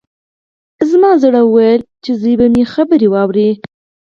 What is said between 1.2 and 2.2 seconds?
زړه ویل چې